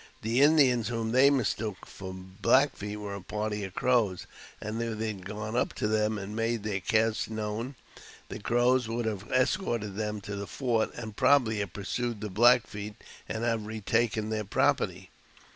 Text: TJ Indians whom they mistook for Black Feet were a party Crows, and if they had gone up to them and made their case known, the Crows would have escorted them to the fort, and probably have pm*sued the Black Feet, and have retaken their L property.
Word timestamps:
TJ 0.23 0.37
Indians 0.37 0.87
whom 0.87 1.11
they 1.11 1.29
mistook 1.29 1.85
for 1.85 2.11
Black 2.11 2.75
Feet 2.75 2.95
were 2.97 3.13
a 3.13 3.21
party 3.21 3.69
Crows, 3.69 4.25
and 4.59 4.81
if 4.81 4.97
they 4.97 5.09
had 5.09 5.27
gone 5.27 5.55
up 5.55 5.73
to 5.73 5.87
them 5.87 6.17
and 6.17 6.35
made 6.35 6.63
their 6.63 6.79
case 6.79 7.29
known, 7.29 7.75
the 8.27 8.39
Crows 8.39 8.87
would 8.87 9.05
have 9.05 9.31
escorted 9.31 9.95
them 9.97 10.19
to 10.21 10.35
the 10.35 10.47
fort, 10.47 10.91
and 10.95 11.15
probably 11.15 11.59
have 11.59 11.73
pm*sued 11.73 12.19
the 12.21 12.31
Black 12.31 12.65
Feet, 12.65 12.95
and 13.29 13.43
have 13.43 13.67
retaken 13.67 14.31
their 14.31 14.39
L 14.39 14.45
property. 14.45 15.11